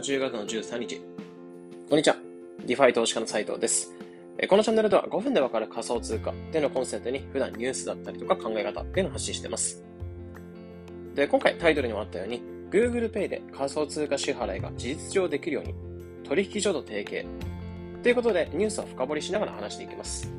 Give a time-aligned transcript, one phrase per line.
[0.00, 1.00] 日は10月の13日。
[1.88, 2.16] こんにちは。
[2.66, 3.92] DeFi 投資家の斉藤です。
[4.48, 9.84] このチャンネルでは5分でわかる仮想通貨っていうのをコンセプトに普段ニュースだったりとか考え方っていうのを発信してます。
[11.14, 15.74] で、今回タイトルにもあったように Google Pay で仮想通貨支払いが事実上できるように
[16.24, 17.24] 取引所と提携
[18.02, 20.32] ということでニュースを深掘りしながら話していきます。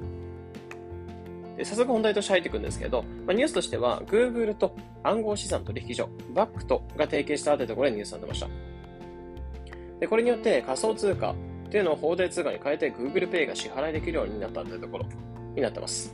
[1.55, 8.74] で早速本題として入っていくんですけど、まあ、ニュースとしては Google と暗号資産取引所 Bakkt が提携したというところでニュースが出ました。
[10.05, 15.05] でこれによって仮想通貨っていうのを法定通貨に変えて Google Pay が支払いできるようになったというところ
[15.55, 16.13] になってます。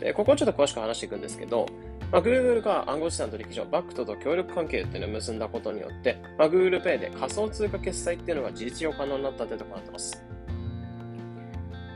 [0.00, 1.66] でここをちょっと詳しく話していくんですけど、
[2.10, 10.24] まあ、Google が暗号資産取引所 Bakkt と協力関係っていうのを結んだことによって、まあ、Google Pay で仮想通貨決済っていうのが事実上可能になったというところになってます。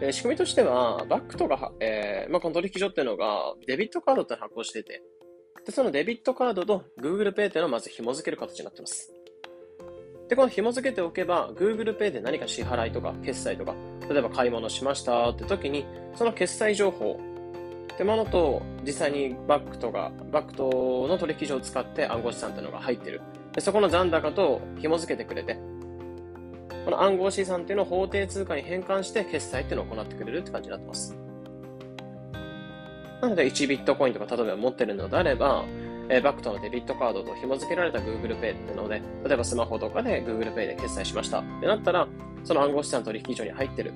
[0.00, 5.02] で仕組みとしては、 Bakkt が、えーまあ、この取引所っていうのがデビットカードって発行してて、
[5.64, 9.14] でそのデビットカードと Google Pay っていうのをまず紐付ける形になってます。
[10.28, 13.74] で、この紐付けておけば、Google Pay で何か支払いとか決済とか、
[14.08, 17.20] 例えば買い物しましたって時に、その決済情報
[17.92, 23.20] ってものと、実際にバックとか、バックとの取引所を使って暗号資産っていうのが入ってる。
[23.52, 25.58] でそこの残高と紐付けてくれて、
[26.84, 31.16] この暗号資産っていうのを法定通貨に変換して決済っていうのを行ってくれるって感じになってます。
[33.20, 35.64] なので1ビットコインとか例えば持ってるのであれば、
[36.08, 42.08] えー、バックとのデビットカードと紐付けられた Google Pay っていうので、例えばスマホとかで Google Pay で決済しましたってなったら、
[42.44, 43.92] その暗号資産取引所に入ってる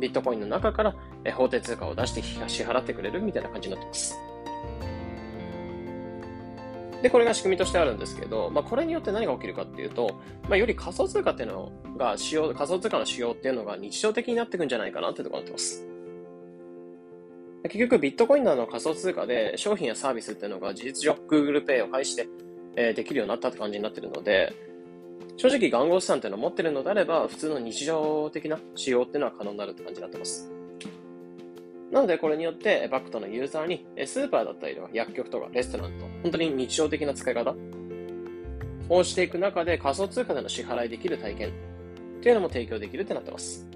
[0.00, 0.94] ビットコインの中から、
[1.24, 4.18] えー、法定通貨を出して支払ってくれるみたいな感じになってます。
[7.02, 15.86] で、これが仕組みとしてあるんですけど、まあ、これによって何が起きるかっていうと、まあ、より仮想通貨っていうのが使用、仮想通貨の使用っていうのが日常的になっていくんじゃないかなってところになってます。
[17.64, 22.28] 結局、ビットコインなどの仮想通貨で商品やサービスっていうのが事実上 Google Pay を介して、
[22.76, 24.52] え、できるようになったって感じになってるので、
[25.36, 30.50] 正直暗号資産っていうのを持ってるのであれば、普通の日常的な使用っていうのは可能になるって感じになってます。
[31.90, 37.54] なので、これによって、バックトのユーザーに、スーパーだったりとか、薬局とか、レストランと、本当に日常的な使い方
[38.88, 41.52] をしていく中で、仮想通貨での支払いできる体験っ
[42.22, 43.66] ていうのも提供できるってなってます。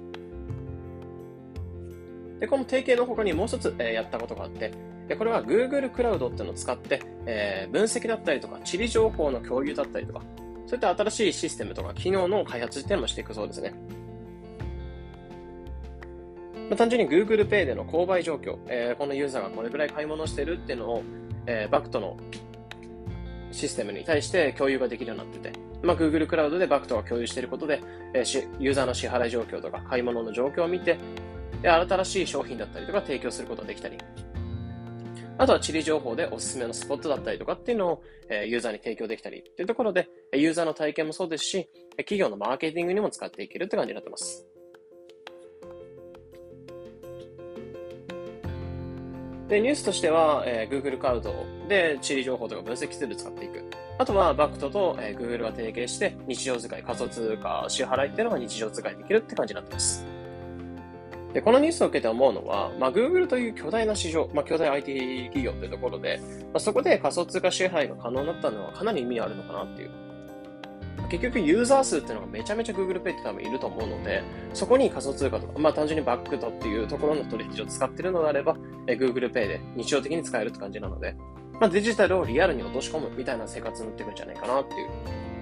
[2.41, 4.72] で、この提携の他にもう一つ、えー、やったことがあって、
[5.09, 10.22] でこれは Google クラウドっていうのを使って、えー、分析だったりとか、地理情報の共有だったりとか、
[10.67, 13.75] そういった新しいシステムとか機能の開発ってもしていくそうですね。
[16.71, 21.03] まあ、単純に Google Pay での購買状況、えー、このユーザーがこれくらい買い物してるっていうのを、
[21.47, 22.17] えー、バクトの
[23.53, 27.83] システムに対して共有ができるようになってて、まあ、Google クラウドでバクトが共有していることで、
[28.15, 30.97] えー、ユーザーの支払い状況とか買い物の状況を見て、
[31.65, 33.97] で新しい商品だったりとか提供することができたり、
[35.39, 44.47] あとは地理情報でおすすめのスポットだったりとかっていうのを、えユーザーに提供できたりっていうところで、ユーザーの体験もそうですし、企業のマーケティングにも使っていけるって感じになってます。
[49.49, 51.35] で、ニュースとしては、えー、Google カウド
[51.67, 53.65] で地理情報とか分析ツール使っていく。
[53.99, 60.14] あとは、バクトと、えー、Google が提携して、日常使い、仮想通貨、支払いっていうのが日常使いできるって感じになってます。
[61.34, 69.91] で、このニュースを受けて思うのは、まあ、Google という巨大な市場、まあ、巨大 IT 企業というところで、まあ、そこで仮想通貨支配が可能になったのはかなり意味あるのかなっていう。
[71.11, 74.23] 結局ユーザー数っていうのがめちゃめちゃ Google Pay って多分いると思うので、
[74.55, 78.56] そこに仮想通貨とか、まあ単純にバックドっていうところの取引所を使ってるのであれば、
[78.87, 81.15] え Google Pay で日常的に使えるって感じなので、
[81.61, 85.34] まあデジタルをリアルに落とし込むみたいな生活になっていくんじゃないかなっていう。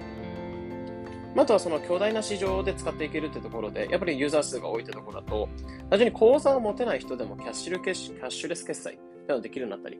[1.35, 5.49] あとはその巨大な市場で使っていけるってところで、やっぱりユーザー数が多いってところだと、
[5.89, 9.97] 単純に口座を持てない人でもキャッシュレスキャッシュレス決済っていうのができるようになったり、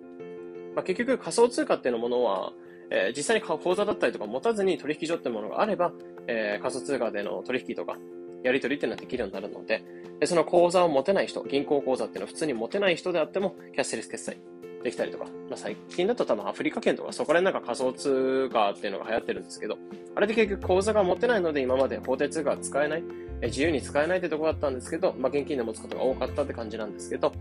[0.76, 2.54] まあ、結局仮想通貨っていうものは、
[2.92, 5.92] えー、実際に口座だったりとか持たずに取引所ってものがあれば、
[6.28, 7.98] えー、仮想通貨での取引とか、
[8.44, 9.84] やり取りっていうのはできるようになるので、
[10.20, 14.38] でその口座を持てない人、銀行口座っていうのは普通に持てない人であっても、キャッシュレス決済
[14.84, 19.78] できたりとか、まあ、最近だと多分アフリカ圏とかそこら辺なんか仮想通貨っていうのが流行ってるんですけど、
[20.16, 23.04] あれで結局口座が持てないので今まで法定通貨使えない、
[23.42, 27.32] え自由に使えないってとこだったんですけど、まあ、現金で持つことが多かったって感じなんですけど、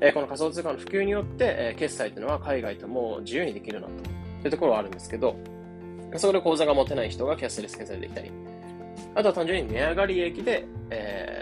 [0.00, 3.92] えこの仮想通貨の普及によって、え決済っていうのは海外とも自由にできるなと
[4.46, 5.36] いうところはあるんですけど、
[6.16, 8.30] そこで口座が持てない人がキャッシュレス決済できたり、
[9.14, 11.35] あとは単純に値上がり益で、えー、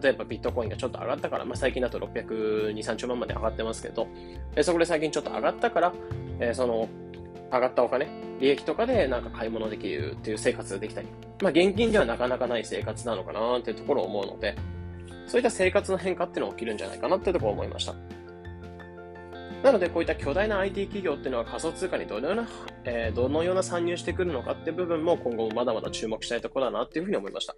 [0.00, 4.08] 例えばビットコインがちょっと上がったから、まあ、最近だと600、2、3兆万まで上がってますけど、
[4.56, 5.92] えそこで最近ちょっと上がったから、
[6.40, 6.88] えその
[7.50, 8.08] 上がったお金、
[8.40, 11.08] 利益とかでなんか買い物できるっていう生活ができたり、
[11.42, 14.56] まあ現金ではなかなかない生活なのかなっていうところを思うので、
[15.26, 17.94] そういった生活の変化っていうのが起きるんじゃないかなっていうところを思いました。
[19.62, 22.48] なので、こういった巨大な IT 企業っていうのは仮想通貨にどのような、
[22.84, 27.54] えー、どのような参入してくるのかっていう部分も今後もまだまだ注目したいところだなっていうふうに思いました。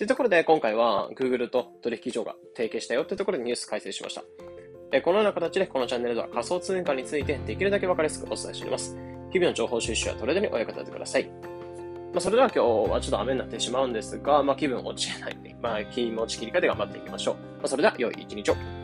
[0.00, 4.22] というところで、今回は Google と取引所が提携したよというところでニュース解説しました。
[5.02, 8.96] このような形でこのチャンネルでは仮想通貨についてできるだけわかりやすくお伝えしています。
[9.30, 11.28] 日々の情報収集はトレードにお役立てください。
[11.28, 17.34] まあ、それでは今日はちょっと雨になってしまうんですが、まあ、気分落ちないで、まあ、気持ち切り替えて頑張っていきましょう。
[17.34, 18.79] まあ、それでは良い一日を。